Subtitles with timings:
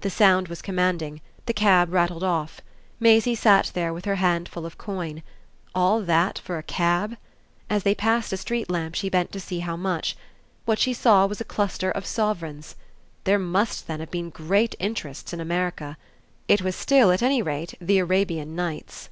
[0.00, 2.62] The sound was commanding: the cab rattled off.
[2.98, 5.22] Maisie sat there with her hand full of coin.
[5.74, 7.18] All that for a cab?
[7.68, 10.16] As they passed a street lamp she bent to see how much.
[10.64, 12.74] What she saw was a cluster of sovereigns.
[13.24, 15.98] There MUST then have been great interests in America.
[16.48, 19.10] It was still at any rate the Arabian Nights.